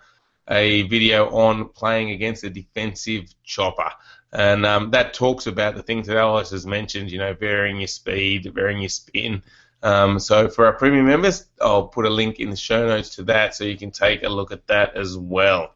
a 0.49 0.83
video 0.83 1.31
on 1.31 1.69
playing 1.69 2.11
against 2.11 2.45
a 2.45 2.51
defensive 2.51 3.33
chopper. 3.45 3.91
And 4.33 4.65
um, 4.65 4.91
that 4.93 5.15
talks 5.15 5.47
about 5.47 5.75
the 5.75 5.83
things 5.83 6.07
that 6.07 6.17
Alois 6.17 6.51
has 6.51 6.67
mentioned, 6.67 7.11
you 7.11 7.19
know, 7.19 7.35
varying 7.35 7.79
your 7.79 7.89
speed, 7.89 8.51
varying 8.55 8.81
your 8.81 8.89
spin. 8.89 9.43
Um, 9.83 10.19
so 10.19 10.49
for 10.49 10.67
our 10.67 10.73
premium 10.75 11.07
members, 11.07 11.47
I'll 11.61 11.89
put 11.89 12.07
a 12.07 12.11
link 12.11 12.39
in 12.39 12.51
the 12.51 12.57
show 12.57 12.87
notes 12.87 13.17
to 13.17 13.25
that 13.25 13.55
so 13.55 13.65
you 13.65 13.77
can 13.77 13.91
take 13.91 14.23
a 14.23 14.29
look 14.29 14.53
at 14.53 14.67
that 14.69 14.97
as 14.97 15.17
well. 15.17 15.75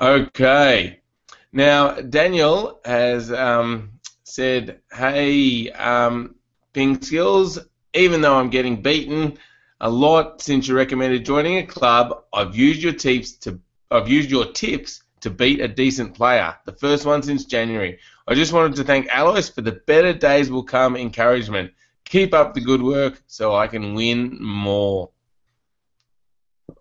Okay. 0.00 1.00
Now, 1.52 1.92
Daniel 2.00 2.80
has 2.84 3.32
um, 3.32 3.92
said, 4.24 4.80
hey, 4.92 5.70
um, 5.70 6.35
skills. 7.02 7.58
Even 7.94 8.20
though 8.20 8.36
I'm 8.36 8.50
getting 8.50 8.82
beaten 8.82 9.38
a 9.80 9.88
lot 9.88 10.42
since 10.42 10.68
you 10.68 10.76
recommended 10.76 11.24
joining 11.24 11.58
a 11.58 11.66
club, 11.66 12.24
I've 12.32 12.54
used 12.54 12.82
your 12.82 12.92
tips 12.92 13.32
to 13.38 13.58
I've 13.90 14.08
used 14.08 14.30
your 14.30 14.52
tips 14.52 15.02
to 15.20 15.30
beat 15.30 15.60
a 15.60 15.68
decent 15.68 16.14
player. 16.14 16.54
The 16.66 16.72
first 16.72 17.06
one 17.06 17.22
since 17.22 17.44
January. 17.44 17.98
I 18.28 18.34
just 18.34 18.52
wanted 18.52 18.76
to 18.76 18.84
thank 18.84 19.08
Alois 19.12 19.48
for 19.48 19.62
the 19.62 19.80
better 19.86 20.12
days 20.12 20.50
will 20.50 20.64
come 20.64 20.96
encouragement. 20.96 21.72
Keep 22.04 22.34
up 22.34 22.52
the 22.52 22.60
good 22.60 22.82
work 22.82 23.22
so 23.26 23.54
I 23.54 23.66
can 23.66 23.94
win 23.94 24.36
more. 24.40 25.10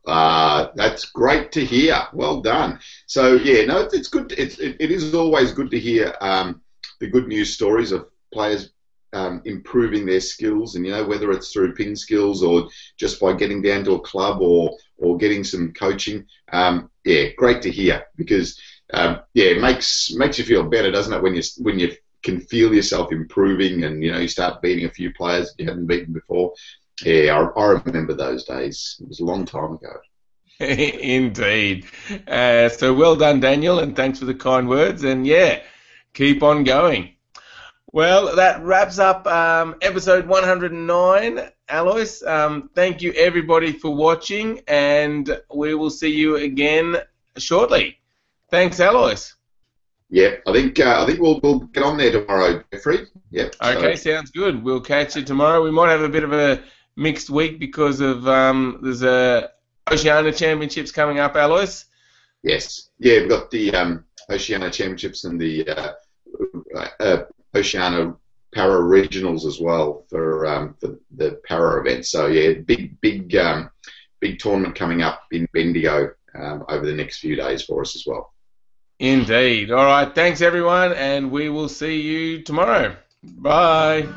Uh, 0.05 0.67
that's 0.75 1.05
great 1.05 1.51
to 1.53 1.63
hear. 1.63 2.07
Well 2.13 2.41
done. 2.41 2.79
So 3.05 3.35
yeah, 3.35 3.65
no, 3.65 3.87
it's 3.91 4.09
good. 4.09 4.33
It's, 4.37 4.59
it, 4.59 4.77
it 4.79 4.91
is 4.91 5.13
always 5.13 5.51
good 5.51 5.71
to 5.71 5.79
hear 5.79 6.13
um, 6.21 6.61
the 6.99 7.07
good 7.07 7.27
news 7.27 7.53
stories 7.53 7.91
of 7.91 8.07
players 8.33 8.71
um, 9.13 9.41
improving 9.45 10.05
their 10.05 10.19
skills, 10.19 10.75
and 10.75 10.85
you 10.85 10.91
know 10.91 11.05
whether 11.05 11.31
it's 11.31 11.51
through 11.51 11.73
ping 11.73 11.95
skills 11.95 12.43
or 12.43 12.69
just 12.97 13.19
by 13.19 13.33
getting 13.33 13.61
down 13.61 13.83
to 13.85 13.93
a 13.93 14.01
club 14.01 14.41
or 14.41 14.77
or 14.97 15.17
getting 15.17 15.43
some 15.43 15.73
coaching. 15.73 16.25
Um, 16.51 16.89
yeah, 17.03 17.29
great 17.37 17.61
to 17.63 17.71
hear 17.71 18.05
because 18.15 18.59
um, 18.93 19.21
yeah, 19.33 19.47
it 19.47 19.61
makes 19.61 20.13
makes 20.13 20.37
you 20.37 20.45
feel 20.45 20.63
better, 20.63 20.91
doesn't 20.91 21.13
it? 21.13 21.21
When 21.21 21.35
you 21.35 21.43
when 21.59 21.79
you 21.79 21.95
can 22.23 22.39
feel 22.41 22.73
yourself 22.73 23.11
improving, 23.11 23.83
and 23.83 24.03
you 24.03 24.11
know 24.11 24.19
you 24.19 24.27
start 24.27 24.61
beating 24.61 24.85
a 24.85 24.91
few 24.91 25.13
players 25.13 25.53
you 25.57 25.65
hadn't 25.65 25.87
beaten 25.87 26.13
before. 26.13 26.53
Yeah, 27.03 27.49
I, 27.55 27.59
I 27.59 27.81
remember 27.85 28.13
those 28.13 28.45
days. 28.45 28.97
It 29.01 29.07
was 29.07 29.19
a 29.19 29.25
long 29.25 29.45
time 29.45 29.73
ago. 29.73 29.99
Indeed. 30.59 31.85
Uh, 32.27 32.69
so 32.69 32.93
well 32.93 33.15
done, 33.17 33.41
Daniel, 33.41 33.79
and 33.79 33.95
thanks 33.95 34.19
for 34.19 34.25
the 34.25 34.33
kind 34.33 34.69
words. 34.69 35.03
And 35.03 35.27
yeah, 35.27 35.61
keep 36.13 36.41
on 36.43 36.63
going. 36.63 37.14
Well, 37.91 38.35
that 38.35 38.61
wraps 38.61 38.99
up 38.99 39.25
um, 39.27 39.75
episode 39.81 40.27
109. 40.27 41.39
Alois, 41.69 42.21
um, 42.27 42.69
thank 42.75 43.01
you 43.01 43.13
everybody 43.13 43.71
for 43.71 43.95
watching, 43.95 44.61
and 44.67 45.39
we 45.53 45.73
will 45.75 45.89
see 45.89 46.13
you 46.13 46.35
again 46.35 46.97
shortly. 47.37 47.99
Thanks, 48.51 48.79
Alois. 48.79 49.33
Yeah, 50.09 50.35
I 50.45 50.53
think 50.53 50.79
uh, 50.79 51.01
I 51.01 51.05
think 51.05 51.19
we'll 51.19 51.39
we'll 51.41 51.59
get 51.59 51.83
on 51.83 51.97
there 51.97 52.11
tomorrow, 52.11 52.63
Jeffrey. 52.71 53.07
Yep. 53.31 53.55
Okay, 53.61 53.95
so. 53.95 54.11
sounds 54.11 54.31
good. 54.31 54.63
We'll 54.63 54.81
catch 54.81 55.15
you 55.15 55.23
tomorrow. 55.23 55.63
We 55.63 55.71
might 55.71 55.89
have 55.89 56.01
a 56.01 56.09
bit 56.09 56.23
of 56.23 56.31
a 56.31 56.61
mixed 56.95 57.29
week 57.29 57.59
because 57.59 58.01
of 58.01 58.27
um, 58.27 58.79
there's 58.83 59.03
a 59.03 59.49
Oceania 59.91 60.31
Championships 60.31 60.91
coming 60.91 61.19
up, 61.19 61.35
Alois. 61.35 61.85
Yes. 62.43 62.89
Yeah, 62.99 63.21
we've 63.21 63.29
got 63.29 63.51
the 63.51 63.73
um, 63.73 64.05
Oceania 64.29 64.69
Championships 64.69 65.23
and 65.23 65.39
the 65.39 65.67
uh, 65.67 65.93
uh, 66.99 67.23
Oceania 67.55 68.13
Para 68.53 68.79
Regionals 68.79 69.45
as 69.45 69.59
well 69.59 70.05
for 70.09 70.45
um, 70.45 70.75
for 70.79 70.99
the 71.15 71.39
Para 71.47 71.81
event. 71.81 72.05
So 72.05 72.27
yeah, 72.27 72.53
big 72.53 72.99
big 73.01 73.35
um, 73.35 73.69
big 74.21 74.39
tournament 74.39 74.75
coming 74.75 75.01
up 75.01 75.23
in 75.31 75.47
Bendigo 75.53 76.11
um, 76.33 76.63
over 76.69 76.85
the 76.85 76.95
next 76.95 77.19
few 77.19 77.35
days 77.35 77.63
for 77.63 77.81
us 77.81 77.95
as 77.95 78.05
well. 78.05 78.33
Indeed. 78.99 79.71
All 79.71 79.85
right. 79.85 80.13
Thanks 80.13 80.41
everyone, 80.41 80.93
and 80.93 81.31
we 81.31 81.49
will 81.49 81.69
see 81.69 82.01
you 82.01 82.43
tomorrow. 82.43 82.95
Bye. 83.23 84.07